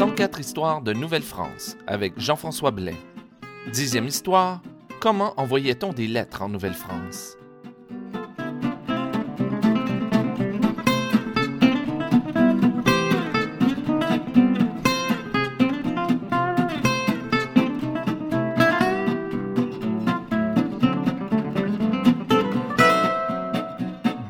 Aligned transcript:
104 0.00 0.40
histoires 0.40 0.80
de 0.80 0.94
Nouvelle-France 0.94 1.76
avec 1.86 2.18
Jean-François 2.18 2.70
Blais. 2.70 2.96
Dixième 3.70 4.06
histoire, 4.06 4.62
comment 4.98 5.34
envoyait-on 5.36 5.92
des 5.92 6.06
lettres 6.06 6.40
en 6.40 6.48
Nouvelle-France? 6.48 7.36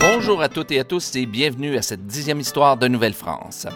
Bonjour 0.00 0.42
à 0.42 0.48
toutes 0.48 0.72
et 0.72 0.80
à 0.80 0.84
tous 0.84 1.14
et 1.14 1.26
bienvenue 1.26 1.76
à 1.76 1.82
cette 1.82 2.08
dixième 2.08 2.40
histoire 2.40 2.76
de 2.76 2.88
Nouvelle-France. 2.88 3.68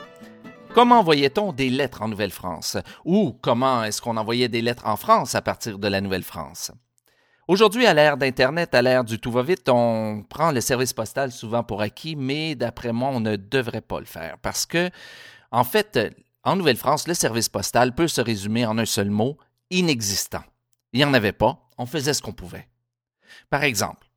Comment 0.75 0.99
envoyait-on 0.99 1.53
des 1.53 1.71
lettres 1.71 2.03
en 2.03 2.09
Nouvelle-France? 2.09 2.79
Ou 3.05 3.39
comment 3.41 3.85
est-ce 3.85 4.03
qu'on 4.03 4.17
envoyait 4.17 4.49
des 4.49 4.61
lettres 4.61 4.89
en 4.89 4.97
France 4.97 5.37
à 5.37 5.41
partir 5.41 5.79
de 5.79 5.87
la 5.87 6.01
Nouvelle-France? 6.01 6.73
Aujourd'hui, 7.47 7.87
à 7.87 7.95
l'ère 7.95 8.17
d'Internet, 8.17 8.75
à 8.75 8.83
l'ère 8.83 9.05
du 9.05 9.21
tout 9.21 9.31
va 9.31 9.45
vite, 9.45 9.69
on 9.69 10.25
prend 10.29 10.51
le 10.51 10.61
service 10.61 10.93
postal 10.93 11.31
souvent 11.31 11.63
pour 11.63 11.81
acquis, 11.81 12.17
mais 12.17 12.57
d'après 12.57 12.93
moi, 12.93 13.11
on 13.11 13.21
ne 13.21 13.37
devrait 13.37 13.83
pas 13.83 14.01
le 14.01 14.05
faire 14.05 14.37
parce 14.43 14.67
que, 14.67 14.91
en 15.53 15.63
fait, 15.63 16.13
en 16.43 16.57
Nouvelle-France, 16.57 17.07
le 17.07 17.15
service 17.15 17.49
postal 17.49 17.95
peut 17.95 18.09
se 18.09 18.21
résumer 18.21 18.67
en 18.67 18.77
un 18.77 18.85
seul 18.85 19.11
mot, 19.11 19.39
inexistant. 19.71 20.43
Il 20.93 20.99
n'y 20.99 21.05
en 21.05 21.15
avait 21.15 21.31
pas, 21.31 21.69
on 21.79 21.87
faisait 21.87 22.15
ce 22.15 22.23
qu'on 22.23 22.33
pouvait. 22.33 22.67
Par 23.49 23.63
exemple, 23.63 24.09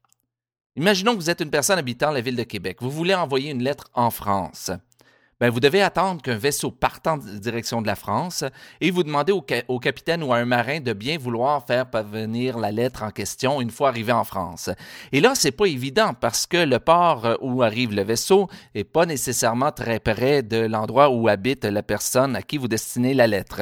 imaginons 0.76 1.12
que 1.12 1.20
vous 1.20 1.30
êtes 1.30 1.42
une 1.42 1.52
personne 1.52 1.78
habitant 1.78 2.10
la 2.10 2.22
ville 2.22 2.36
de 2.36 2.42
Québec. 2.42 2.78
Vous 2.82 2.90
voulez 2.90 3.14
envoyer 3.14 3.52
une 3.52 3.62
lettre 3.62 3.92
en 3.94 4.10
France 4.10 4.72
ben, 5.40 5.52
vous 5.52 5.60
devez 5.60 5.84
attendre 5.84 6.22
qu'un 6.24 6.38
vaisseau 6.38 6.72
parte 6.72 7.06
en 7.06 7.18
direction 7.18 7.84
de 7.84 7.88
la 7.88 7.96
France 7.96 8.44
et 8.82 8.90
vous 8.90 9.04
demandez 9.04 9.32
au, 9.32 9.80
capitaine 9.80 10.24
ou 10.24 10.34
à 10.34 10.38
un 10.38 10.46
marin 10.46 10.80
de 10.80 10.94
bien 10.94 11.20
vouloir 11.20 11.64
faire 11.68 11.88
parvenir 11.88 12.58
la 12.58 12.72
lettre 12.72 13.04
en 13.04 13.12
question 13.12 13.62
une 13.62 13.70
fois 13.70 13.90
arrivé 13.90 14.12
en 14.12 14.24
France. 14.24 14.72
Et 15.12 15.22
là, 15.22 15.36
c'est 15.36 15.52
pas 15.52 15.68
évident 15.68 16.16
parce 16.20 16.48
que 16.48 16.58
le 16.58 16.80
port 16.80 17.26
euh, 17.26 17.36
où 17.42 17.62
arrive 17.62 17.94
le 17.94 18.02
vaisseau 18.02 18.48
est 18.74 18.84
pas 18.84 19.06
nécessairement 19.06 19.72
très 19.72 20.00
près 20.00 20.42
de 20.42 20.58
l'endroit 20.58 21.12
où 21.12 21.28
habite 21.28 21.66
la 21.66 21.84
personne 21.84 22.36
à 22.36 22.42
qui 22.42 22.58
vous 22.58 22.68
destinez 22.68 23.14
la 23.14 23.28
lettre. 23.28 23.62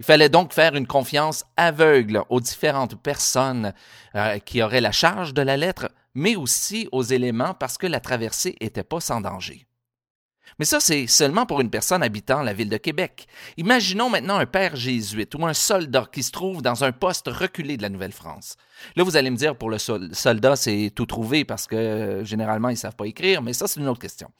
Il 0.00 0.06
fallait 0.06 0.30
donc 0.30 0.54
faire 0.54 0.74
une 0.74 0.86
confiance 0.86 1.44
aveugle 1.58 2.22
aux 2.30 2.40
différentes 2.40 2.94
personnes 3.02 3.74
euh, 4.14 4.38
qui 4.38 4.62
auraient 4.62 4.80
la 4.80 4.92
charge 4.92 5.34
de 5.34 5.42
la 5.42 5.58
lettre, 5.58 5.90
mais 6.14 6.34
aussi 6.34 6.88
aux 6.92 7.02
éléments 7.02 7.52
parce 7.52 7.76
que 7.76 7.86
la 7.86 8.00
traversée 8.00 8.56
était 8.60 8.84
pas 8.84 9.00
sans 9.00 9.20
danger. 9.20 9.67
Mais 10.58 10.64
ça, 10.64 10.80
c'est 10.80 11.06
seulement 11.06 11.46
pour 11.46 11.60
une 11.60 11.70
personne 11.70 12.02
habitant 12.02 12.42
la 12.42 12.52
ville 12.52 12.68
de 12.68 12.76
Québec. 12.76 13.26
Imaginons 13.56 14.10
maintenant 14.10 14.38
un 14.38 14.46
père 14.46 14.76
jésuite 14.76 15.34
ou 15.34 15.46
un 15.46 15.54
soldat 15.54 16.08
qui 16.12 16.22
se 16.22 16.30
trouve 16.30 16.62
dans 16.62 16.84
un 16.84 16.92
poste 16.92 17.28
reculé 17.28 17.76
de 17.76 17.82
la 17.82 17.88
Nouvelle-France. 17.88 18.56
Là, 18.96 19.04
vous 19.04 19.16
allez 19.16 19.30
me 19.30 19.36
dire, 19.36 19.56
pour 19.56 19.70
le 19.70 19.78
soldat, 19.78 20.56
c'est 20.56 20.92
tout 20.94 21.06
trouvé 21.06 21.44
parce 21.44 21.66
que 21.66 21.76
euh, 21.76 22.24
généralement, 22.24 22.68
ils 22.68 22.74
ne 22.74 22.78
savent 22.78 22.96
pas 22.96 23.06
écrire, 23.06 23.42
mais 23.42 23.52
ça, 23.52 23.66
c'est 23.66 23.80
une 23.80 23.88
autre 23.88 24.00
question. 24.00 24.30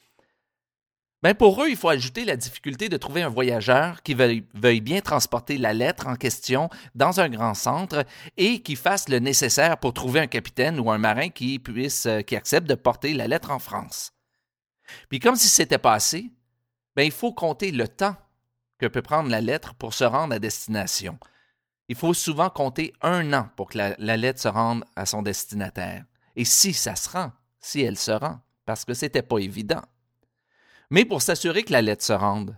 Ben 1.21 1.33
pour 1.33 1.61
eux, 1.61 1.69
il 1.69 1.75
faut 1.75 1.89
ajouter 1.89 2.23
la 2.23 2.37
difficulté 2.37 2.87
de 2.87 2.95
trouver 2.95 3.23
un 3.23 3.29
voyageur 3.29 4.01
qui 4.03 4.13
veuille, 4.13 4.45
veuille, 4.53 4.79
bien 4.79 5.01
transporter 5.01 5.57
la 5.57 5.73
lettre 5.73 6.07
en 6.07 6.15
question 6.15 6.69
dans 6.95 7.19
un 7.19 7.27
grand 7.27 7.55
centre 7.55 8.05
et 8.37 8.61
qui 8.61 8.77
fasse 8.77 9.09
le 9.09 9.19
nécessaire 9.19 9.79
pour 9.79 9.93
trouver 9.93 10.21
un 10.21 10.27
capitaine 10.27 10.79
ou 10.79 10.89
un 10.89 10.97
marin 10.97 11.27
qui 11.27 11.59
puisse, 11.59 12.05
euh, 12.05 12.21
qui 12.21 12.37
accepte 12.37 12.69
de 12.69 12.75
porter 12.75 13.13
la 13.13 13.27
lettre 13.27 13.51
en 13.51 13.59
France. 13.59 14.13
Puis 15.09 15.19
comme 15.19 15.35
si 15.35 15.47
c'était 15.47 15.77
passé, 15.77 16.31
ben, 16.95 17.03
il 17.03 17.11
faut 17.11 17.33
compter 17.33 17.71
le 17.71 17.87
temps 17.87 18.15
que 18.77 18.87
peut 18.87 19.01
prendre 19.01 19.29
la 19.29 19.41
lettre 19.41 19.73
pour 19.75 19.93
se 19.93 20.03
rendre 20.03 20.33
à 20.33 20.39
destination. 20.39 21.19
Il 21.87 21.95
faut 21.95 22.13
souvent 22.13 22.49
compter 22.49 22.93
un 23.01 23.33
an 23.33 23.49
pour 23.55 23.69
que 23.69 23.77
la, 23.77 23.95
la 23.97 24.17
lettre 24.17 24.41
se 24.41 24.47
rende 24.47 24.85
à 24.95 25.05
son 25.05 25.21
destinataire. 25.21 26.05
Et 26.35 26.45
si 26.45 26.73
ça 26.73 26.95
se 26.95 27.09
rend, 27.09 27.31
si 27.59 27.81
elle 27.81 27.97
se 27.97 28.11
rend, 28.11 28.39
parce 28.65 28.85
que 28.85 28.93
c'était 28.93 29.23
pas 29.23 29.39
évident. 29.39 29.81
Mais 30.89 31.05
pour 31.05 31.21
s'assurer 31.21 31.63
que 31.63 31.71
la 31.71 31.81
lettre 31.81 32.03
se 32.03 32.13
rende, 32.13 32.57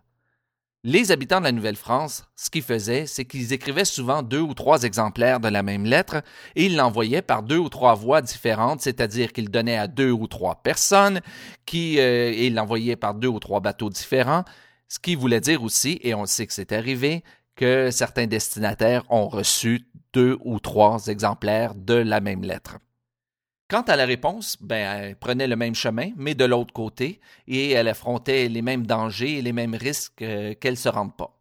les 0.84 1.12
habitants 1.12 1.40
de 1.40 1.46
la 1.46 1.52
Nouvelle-France, 1.52 2.26
ce 2.36 2.50
qu'ils 2.50 2.64
faisaient, 2.64 3.06
c'est 3.06 3.26
qu'ils 3.26 3.54
écrivaient 3.54 3.86
souvent 3.86 4.24
deux 4.24 4.40
ou 4.40 4.56
trois 4.56 4.82
exemplaires 4.84 5.40
de 5.40 5.48
la 5.48 5.62
même 5.62 5.86
lettre 5.86 6.24
et 6.56 6.66
ils 6.66 6.76
l'envoyaient 6.76 7.22
par 7.22 7.44
deux 7.44 7.58
ou 7.58 7.70
trois 7.70 7.94
voies 7.94 8.22
différentes, 8.22 8.82
c'est-à-dire 8.82 9.32
qu'ils 9.32 9.52
donnaient 9.52 9.78
à 9.78 9.88
deux 9.88 10.10
ou 10.10 10.26
trois 10.26 10.56
personnes 10.64 11.22
qui, 11.66 12.00
euh, 12.00 12.32
et 12.32 12.48
ils 12.48 12.56
l'envoyaient 12.56 12.96
par 12.96 13.14
deux 13.14 13.28
ou 13.28 13.40
trois 13.40 13.60
bateaux 13.60 13.92
différents, 13.92 14.44
ce 14.88 14.98
qui 14.98 15.14
voulait 15.14 15.40
dire 15.40 15.62
aussi, 15.62 16.00
et 16.02 16.16
on 16.16 16.26
sait 16.26 16.48
que 16.48 16.54
c'est 16.54 16.72
arrivé, 16.72 17.24
que 17.56 17.92
certains 17.92 18.26
destinataires 18.26 19.04
ont 19.10 19.28
reçu 19.28 19.86
deux 20.14 20.38
ou 20.44 20.60
trois 20.60 21.08
exemplaires 21.08 21.76
de 21.76 21.94
la 21.94 22.22
même 22.22 22.44
lettre. 22.44 22.80
Quant 23.72 23.84
à 23.84 23.96
la 23.96 24.06
réponse, 24.06 24.58
ben, 24.60 25.02
elle 25.02 25.16
prenait 25.16 25.48
le 25.48 25.56
même 25.56 25.76
chemin, 25.76 26.10
mais 26.18 26.36
de 26.36 26.44
l'autre 26.44 26.74
côté, 26.74 27.22
et 27.48 27.70
elle 27.72 27.88
affrontait 27.88 28.50
les 28.50 28.62
mêmes 28.62 28.86
dangers 28.86 29.38
et 29.38 29.42
les 29.42 29.54
mêmes 29.54 29.76
risques 29.76 30.22
euh, 30.24 30.54
qu'elle 30.60 30.74
ne 30.74 30.78
se 30.78 30.90
rende 30.90 31.16
pas. 31.16 31.40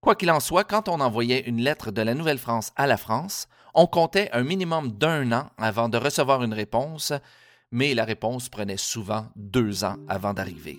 Quoi 0.00 0.14
qu'il 0.14 0.30
en 0.30 0.40
soit, 0.40 0.64
quand 0.64 0.88
on 0.88 0.98
envoyait 0.98 1.46
une 1.46 1.60
lettre 1.60 1.90
de 1.90 2.00
la 2.00 2.14
Nouvelle-France 2.14 2.72
à 2.76 2.86
la 2.86 2.96
France, 2.96 3.48
on 3.74 3.86
comptait 3.86 4.30
un 4.32 4.44
minimum 4.44 4.92
d'un 4.92 5.30
an 5.30 5.50
avant 5.58 5.90
de 5.90 5.98
recevoir 5.98 6.42
une 6.42 6.54
réponse, 6.54 7.12
mais 7.70 7.92
la 7.92 8.06
réponse 8.06 8.48
prenait 8.48 8.78
souvent 8.78 9.26
deux 9.36 9.84
ans 9.84 9.96
avant 10.08 10.32
d'arriver. 10.32 10.78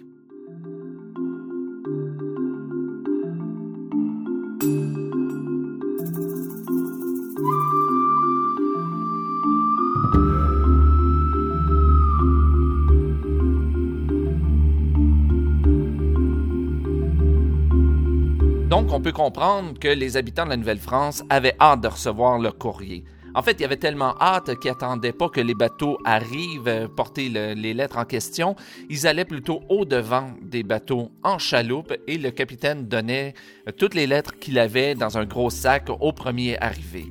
Donc, 18.89 18.97
on 18.97 19.01
peut 19.03 19.11
comprendre 19.11 19.77
que 19.77 19.87
les 19.87 20.17
habitants 20.17 20.45
de 20.45 20.49
la 20.49 20.57
Nouvelle-France 20.57 21.23
avaient 21.29 21.53
hâte 21.59 21.81
de 21.81 21.89
recevoir 21.89 22.39
leur 22.39 22.57
courrier. 22.57 23.03
En 23.35 23.43
fait, 23.43 23.51
il 23.51 23.61
y 23.61 23.65
avait 23.65 23.77
tellement 23.77 24.15
hâte 24.19 24.57
qu'ils 24.59 24.71
n'attendaient 24.71 25.11
pas 25.11 25.29
que 25.29 25.39
les 25.39 25.53
bateaux 25.53 25.99
arrivent 26.05 26.67
euh, 26.67 26.87
porter 26.87 27.29
le, 27.29 27.53
les 27.53 27.75
lettres 27.75 27.99
en 27.99 28.05
question. 28.05 28.55
Ils 28.89 29.05
allaient 29.05 29.25
plutôt 29.25 29.61
au-devant 29.69 30.31
des 30.41 30.63
bateaux 30.63 31.11
en 31.23 31.37
chaloupe 31.37 31.93
et 32.07 32.17
le 32.17 32.31
capitaine 32.31 32.87
donnait 32.87 33.35
euh, 33.67 33.71
toutes 33.77 33.93
les 33.93 34.07
lettres 34.07 34.39
qu'il 34.39 34.57
avait 34.57 34.95
dans 34.95 35.19
un 35.19 35.25
gros 35.25 35.51
sac 35.51 35.89
au 35.99 36.11
premier 36.11 36.57
arrivé. 36.57 37.05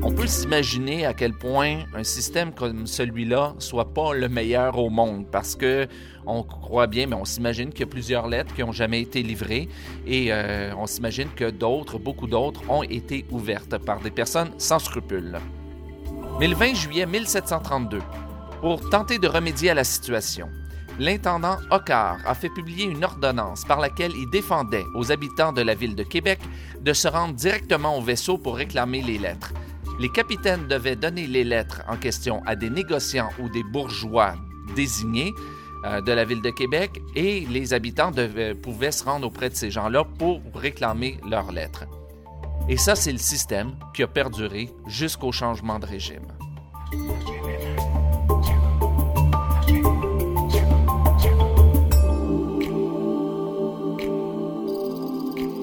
On 0.00 0.12
peut 0.12 0.28
s'imaginer 0.28 1.06
à 1.06 1.12
quel 1.12 1.32
point 1.32 1.80
un 1.92 2.04
système 2.04 2.52
comme 2.52 2.86
celui-là 2.86 3.54
soit 3.58 3.92
pas 3.92 4.14
le 4.14 4.28
meilleur 4.28 4.78
au 4.78 4.90
monde 4.90 5.26
parce 5.30 5.56
que 5.56 5.88
on 6.24 6.44
croit 6.44 6.86
bien, 6.86 7.06
mais 7.06 7.16
on 7.16 7.24
s'imagine 7.24 7.70
qu'il 7.70 7.80
y 7.80 7.82
a 7.84 7.86
plusieurs 7.86 8.28
lettres 8.28 8.54
qui 8.54 8.60
n'ont 8.60 8.72
jamais 8.72 9.00
été 9.00 9.22
livrées 9.22 9.68
et 10.06 10.32
euh, 10.32 10.72
on 10.76 10.86
s'imagine 10.86 11.28
que 11.34 11.50
d'autres, 11.50 11.98
beaucoup 11.98 12.28
d'autres, 12.28 12.62
ont 12.68 12.84
été 12.84 13.26
ouvertes 13.30 13.78
par 13.78 14.00
des 14.00 14.12
personnes 14.12 14.50
sans 14.58 14.78
scrupules. 14.78 15.38
Mais 16.38 16.46
le 16.46 16.54
20 16.54 16.74
juillet 16.74 17.06
1732, 17.06 18.00
pour 18.60 18.88
tenter 18.90 19.18
de 19.18 19.26
remédier 19.26 19.70
à 19.70 19.74
la 19.74 19.84
situation, 19.84 20.48
l'intendant 21.00 21.56
Ocar 21.70 22.18
a 22.24 22.34
fait 22.34 22.50
publier 22.50 22.84
une 22.84 23.04
ordonnance 23.04 23.64
par 23.64 23.80
laquelle 23.80 24.12
il 24.14 24.30
défendait 24.30 24.84
aux 24.94 25.10
habitants 25.10 25.52
de 25.52 25.62
la 25.62 25.74
ville 25.74 25.96
de 25.96 26.04
Québec 26.04 26.38
de 26.80 26.92
se 26.92 27.08
rendre 27.08 27.34
directement 27.34 27.98
au 27.98 28.00
vaisseau 28.00 28.38
pour 28.38 28.56
réclamer 28.56 29.02
les 29.02 29.18
lettres 29.18 29.52
les 29.98 30.08
capitaines 30.08 30.68
devaient 30.68 30.96
donner 30.96 31.26
les 31.26 31.44
lettres 31.44 31.82
en 31.88 31.96
question 31.96 32.42
à 32.46 32.54
des 32.54 32.70
négociants 32.70 33.30
ou 33.40 33.48
des 33.48 33.64
bourgeois 33.64 34.34
désignés 34.76 35.34
euh, 35.84 36.00
de 36.00 36.12
la 36.12 36.24
ville 36.24 36.42
de 36.42 36.50
Québec 36.50 37.02
et 37.14 37.40
les 37.40 37.74
habitants 37.74 38.12
pouvaient 38.62 38.92
se 38.92 39.04
rendre 39.04 39.26
auprès 39.26 39.50
de 39.50 39.54
ces 39.54 39.70
gens-là 39.70 40.04
pour 40.04 40.40
réclamer 40.54 41.18
leurs 41.28 41.52
lettres. 41.52 41.84
Et 42.68 42.76
ça, 42.76 42.94
c'est 42.94 43.12
le 43.12 43.18
système 43.18 43.76
qui 43.94 44.02
a 44.02 44.06
perduré 44.06 44.70
jusqu'au 44.86 45.32
changement 45.32 45.78
de 45.78 45.86
régime. 45.86 46.26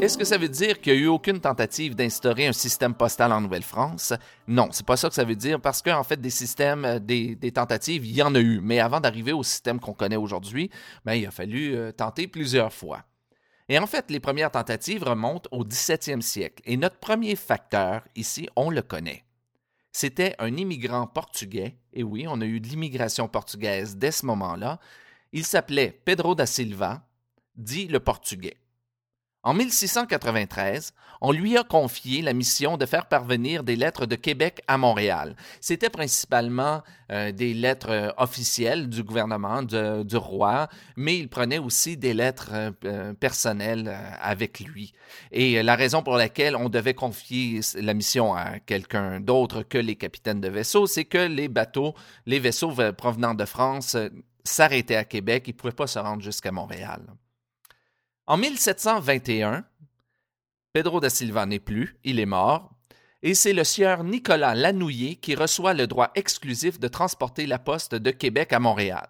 Est-ce 0.05 0.19
que 0.19 0.23
ça 0.23 0.37
veut 0.37 0.49
dire 0.49 0.81
qu'il 0.81 0.93
n'y 0.93 0.99
a 0.99 1.01
eu 1.01 1.07
aucune 1.07 1.39
tentative 1.39 1.95
d'instaurer 1.95 2.45
un 2.45 2.53
système 2.53 2.93
postal 2.93 3.31
en 3.31 3.41
Nouvelle-France? 3.41 4.13
Non, 4.47 4.67
c'est 4.71 4.85
pas 4.85 4.97
ça 4.97 5.09
que 5.09 5.15
ça 5.15 5.23
veut 5.23 5.35
dire 5.35 5.59
parce 5.59 5.81
qu'en 5.81 6.03
fait, 6.03 6.21
des 6.21 6.29
systèmes, 6.29 6.85
euh, 6.85 6.99
des, 6.99 7.51
tentatives, 7.51 8.05
il 8.05 8.15
y 8.15 8.21
en 8.21 8.35
a 8.35 8.39
eu. 8.39 8.59
Mais 8.61 8.79
avant 8.79 8.99
d'arriver 8.99 9.33
au 9.33 9.41
système 9.41 9.79
qu'on 9.79 9.95
connaît 9.95 10.15
aujourd'hui, 10.15 10.69
ben, 11.05 11.15
il 11.15 11.25
a 11.25 11.31
fallu 11.31 11.75
euh, 11.75 11.91
tenter 11.91 12.27
plusieurs 12.27 12.71
fois. 12.71 13.01
Et 13.67 13.79
en 13.79 13.87
fait, 13.87 14.11
les 14.11 14.19
premières 14.19 14.51
tentatives 14.51 15.01
remontent 15.01 15.49
au 15.51 15.63
17e 15.63 16.21
siècle. 16.21 16.61
Et 16.67 16.77
notre 16.77 16.99
premier 16.99 17.35
facteur, 17.35 18.03
ici, 18.15 18.47
on 18.55 18.69
le 18.69 18.83
connaît. 18.83 19.25
C'était 19.91 20.35
un 20.37 20.55
immigrant 20.55 21.07
portugais. 21.07 21.77
Et 21.93 22.03
oui, 22.03 22.27
on 22.29 22.41
a 22.41 22.45
eu 22.45 22.59
de 22.59 22.67
l'immigration 22.67 23.27
portugaise 23.27 23.95
dès 23.97 24.11
ce 24.11 24.27
moment-là. 24.27 24.79
Il 25.31 25.45
s'appelait 25.45 25.99
Pedro 26.05 26.35
da 26.35 26.45
Silva, 26.45 27.01
dit 27.55 27.87
le 27.87 27.99
portugais. 27.99 28.57
En 29.45 29.53
1693, 29.53 30.91
on 31.21 31.31
lui 31.31 31.55
a 31.55 31.63
confié 31.63 32.23
la 32.23 32.33
mission 32.33 32.77
de 32.77 32.85
faire 32.87 33.05
parvenir 33.05 33.63
des 33.63 33.75
lettres 33.75 34.07
de 34.07 34.15
Québec 34.15 34.63
à 34.67 34.79
Montréal. 34.79 35.35
C'était 35.61 35.91
principalement 35.91 36.81
euh, 37.11 37.31
des 37.31 37.53
lettres 37.53 37.91
euh, 37.91 38.09
officielles 38.17 38.89
du 38.89 39.03
gouvernement, 39.03 39.61
du 39.61 40.17
roi, 40.17 40.67
mais 40.95 41.19
il 41.19 41.29
prenait 41.29 41.59
aussi 41.59 41.95
des 41.95 42.15
lettres 42.15 42.49
euh, 42.85 43.13
personnelles 43.13 43.95
avec 44.19 44.61
lui. 44.61 44.93
Et 45.31 45.61
la 45.61 45.75
raison 45.75 46.01
pour 46.01 46.15
laquelle 46.15 46.55
on 46.55 46.67
devait 46.67 46.95
confier 46.95 47.59
la 47.75 47.93
mission 47.93 48.33
à 48.33 48.57
quelqu'un 48.57 49.19
d'autre 49.19 49.61
que 49.61 49.77
les 49.77 49.95
capitaines 49.95 50.41
de 50.41 50.49
vaisseaux, 50.49 50.87
c'est 50.87 51.05
que 51.05 51.19
les 51.19 51.49
bateaux, 51.49 51.93
les 52.25 52.39
vaisseaux 52.39 52.73
provenant 52.97 53.35
de 53.35 53.45
France 53.45 53.95
s'arrêtaient 54.43 54.95
à 54.95 55.03
Québec, 55.03 55.43
ils 55.45 55.53
ne 55.53 55.57
pouvaient 55.57 55.71
pas 55.71 55.85
se 55.85 55.99
rendre 55.99 56.23
jusqu'à 56.23 56.51
Montréal. 56.51 57.05
En 58.27 58.37
1721, 58.37 59.63
Pedro 60.73 60.99
da 60.99 61.11
Silva 61.11 61.45
n'est 61.45 61.59
plus, 61.59 61.99
il 62.03 62.19
est 62.19 62.25
mort, 62.25 62.71
et 63.21 63.35
c'est 63.35 63.53
le 63.53 63.63
sieur 63.63 64.03
Nicolas 64.03 64.55
Lanouillet 64.55 65.15
qui 65.15 65.35
reçoit 65.35 65.75
le 65.75 65.85
droit 65.85 66.09
exclusif 66.15 66.79
de 66.79 66.87
transporter 66.87 67.45
la 67.45 67.59
poste 67.59 67.93
de 67.93 68.09
Québec 68.09 68.51
à 68.51 68.59
Montréal. 68.59 69.07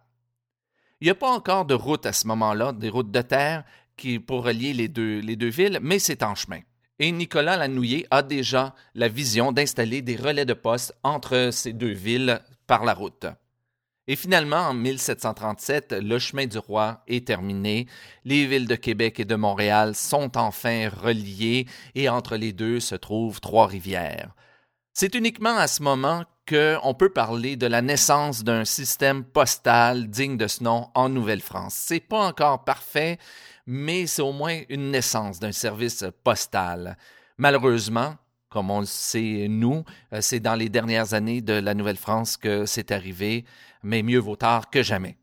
Il 1.00 1.06
n'y 1.06 1.12
a 1.12 1.16
pas 1.16 1.32
encore 1.32 1.64
de 1.66 1.74
route 1.74 2.06
à 2.06 2.12
ce 2.12 2.28
moment-là, 2.28 2.74
des 2.74 2.90
routes 2.90 3.12
de 3.12 3.22
terre 3.22 3.64
qui, 3.96 4.20
pour 4.20 4.44
relier 4.44 4.74
les 4.74 4.90
deux, 4.90 5.20
les 5.20 5.38
deux 5.38 5.50
villes, 5.50 5.80
mais 5.82 6.00
c'est 6.00 6.22
en 6.22 6.36
chemin. 6.36 6.60
Et 7.00 7.10
Nicolas 7.14 7.56
Lanouillet 7.56 8.08
a 8.12 8.22
déjà 8.22 8.76
la 8.96 9.08
vision 9.08 9.54
d'installer 9.54 10.02
des 10.02 10.18
relais 10.18 10.46
de 10.46 10.54
poste 10.54 10.94
entre 11.04 11.52
ces 11.54 11.72
deux 11.72 11.94
villes 11.94 12.42
par 12.68 12.84
la 12.84 12.94
route. 12.94 13.28
Et 14.08 14.16
finalement, 14.16 14.68
en 14.68 14.74
1737, 14.76 15.96
le 16.00 16.20
chemin 16.20 16.46
du 16.46 16.60
roi 16.60 17.02
est 17.08 17.26
terminé. 17.26 17.88
Les 18.24 18.46
villes 18.46 18.68
de 18.68 18.76
Québec 18.76 19.20
et 19.20 19.26
de 19.26 19.36
Montréal 19.36 19.96
sont 19.96 20.38
enfin 20.38 20.90
reliées 20.90 21.66
et 21.96 22.08
entre 22.08 22.36
les 22.36 22.54
deux 22.54 22.80
se 22.80 22.94
trouvent 22.94 23.42
Trois-Rivières. 23.42 24.36
C'est 24.94 25.16
uniquement 25.16 25.58
à 25.58 25.68
ce 25.68 25.82
moment 25.82 26.24
qu'on 26.48 26.94
peut 26.94 27.10
parler 27.10 27.56
de 27.56 27.66
la 27.66 27.82
naissance 27.82 28.44
d'un 28.44 28.64
système 28.64 29.24
postal 29.24 30.08
digne 30.08 30.38
de 30.38 30.48
ce 30.48 30.64
nom 30.64 30.90
en 30.94 31.10
Nouvelle-France. 31.10 31.74
C'est 31.76 32.00
pas 32.00 32.28
encore 32.28 32.64
parfait, 32.64 33.18
mais 33.66 34.06
c'est 34.06 34.22
au 34.22 34.32
moins 34.32 34.62
une 34.70 34.92
naissance 34.92 35.40
d'un 35.40 35.52
service 35.52 36.06
postal. 36.24 36.98
Malheureusement, 37.38 38.16
comme 38.56 38.72
on 38.72 38.80
le 38.80 38.86
sait, 38.86 39.48
nous, 39.50 39.84
euh, 40.14 40.20
c'est 40.22 40.40
dans 40.40 40.56
les 40.56 40.70
dernières 40.70 41.14
années 41.14 41.42
de 41.42 41.52
la 41.52 41.74
Nouvelle-France 41.74 42.38
que 42.38 42.66
c'est 42.66 42.94
arrivé, 42.94 43.44
mais 43.84 44.02
mieux 44.02 44.18
vaut 44.18 44.38
tard 44.38 44.70
que 44.70 44.82
jamais. 44.82 45.18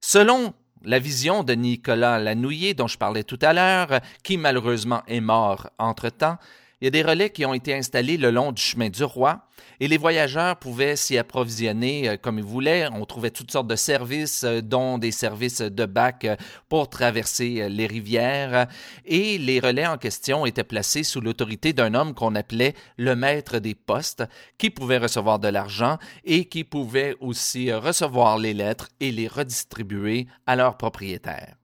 Selon 0.00 0.54
la 0.84 1.00
vision 1.00 1.42
de 1.42 1.54
Nicolas 1.54 2.20
Lanouillet 2.20 2.74
dont 2.74 2.86
je 2.86 2.98
parlais 2.98 3.24
tout 3.24 3.38
à 3.42 3.52
l'heure, 3.52 4.00
qui 4.22 4.36
malheureusement 4.36 5.02
est 5.08 5.20
mort 5.20 5.70
entre-temps, 5.80 6.38
il 6.82 6.86
y 6.86 6.88
a 6.88 6.90
des 6.90 7.08
relais 7.08 7.30
qui 7.30 7.46
ont 7.46 7.54
été 7.54 7.72
installés 7.72 8.16
le 8.16 8.32
long 8.32 8.50
du 8.50 8.60
chemin 8.60 8.88
du 8.88 9.04
roi 9.04 9.46
et 9.78 9.86
les 9.86 9.98
voyageurs 9.98 10.56
pouvaient 10.56 10.96
s'y 10.96 11.16
approvisionner 11.16 12.08
euh, 12.08 12.16
comme 12.16 12.38
ils 12.38 12.44
voulaient. 12.44 12.88
On 12.92 13.04
trouvait 13.04 13.30
toutes 13.30 13.52
sortes 13.52 13.68
de 13.68 13.76
services, 13.76 14.42
euh, 14.42 14.60
dont 14.62 14.98
des 14.98 15.12
services 15.12 15.60
de 15.60 15.86
bac 15.86 16.24
euh, 16.24 16.34
pour 16.68 16.90
traverser 16.90 17.68
les 17.68 17.86
rivières. 17.86 18.66
Et 19.04 19.38
les 19.38 19.60
relais 19.60 19.86
en 19.86 19.96
question 19.96 20.44
étaient 20.44 20.64
placés 20.64 21.04
sous 21.04 21.20
l'autorité 21.20 21.72
d'un 21.72 21.94
homme 21.94 22.14
qu'on 22.14 22.34
appelait 22.34 22.74
le 22.96 23.14
maître 23.14 23.60
des 23.60 23.76
postes, 23.76 24.24
qui 24.58 24.70
pouvait 24.70 24.98
recevoir 24.98 25.38
de 25.38 25.46
l'argent 25.46 25.98
et 26.24 26.46
qui 26.46 26.64
pouvait 26.64 27.14
aussi 27.20 27.72
recevoir 27.72 28.38
les 28.38 28.54
lettres 28.54 28.88
et 28.98 29.12
les 29.12 29.28
redistribuer 29.28 30.26
à 30.48 30.56
leurs 30.56 30.76
propriétaires. 30.76 31.54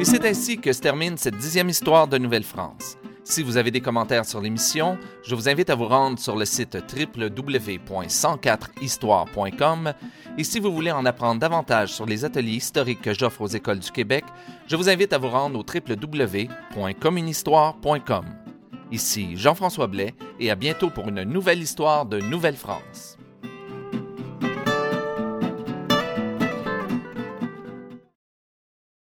Et 0.00 0.04
c'est 0.06 0.24
ainsi 0.24 0.58
que 0.58 0.72
se 0.72 0.80
termine 0.80 1.18
cette 1.18 1.36
dixième 1.36 1.68
histoire 1.68 2.08
de 2.08 2.16
Nouvelle-France. 2.16 2.96
Si 3.22 3.42
vous 3.42 3.58
avez 3.58 3.70
des 3.70 3.82
commentaires 3.82 4.24
sur 4.24 4.40
l'émission, 4.40 4.96
je 5.22 5.34
vous 5.34 5.46
invite 5.46 5.68
à 5.68 5.74
vous 5.74 5.88
rendre 5.88 6.18
sur 6.18 6.36
le 6.36 6.46
site 6.46 6.78
www.104histoire.com 6.96 9.92
et 10.38 10.44
si 10.44 10.58
vous 10.58 10.72
voulez 10.72 10.90
en 10.90 11.04
apprendre 11.04 11.38
davantage 11.38 11.92
sur 11.92 12.06
les 12.06 12.24
ateliers 12.24 12.52
historiques 12.52 13.02
que 13.02 13.12
j'offre 13.12 13.42
aux 13.42 13.48
écoles 13.48 13.80
du 13.80 13.90
Québec, 13.90 14.24
je 14.68 14.76
vous 14.76 14.88
invite 14.88 15.12
à 15.12 15.18
vous 15.18 15.28
rendre 15.28 15.58
au 15.58 15.64
www.communhistoire.com. 15.70 18.24
Ici 18.92 19.36
Jean-François 19.36 19.86
Blais 19.86 20.14
et 20.38 20.50
à 20.50 20.54
bientôt 20.54 20.88
pour 20.88 21.08
une 21.08 21.24
nouvelle 21.24 21.60
histoire 21.60 22.06
de 22.06 22.20
Nouvelle-France. 22.20 23.18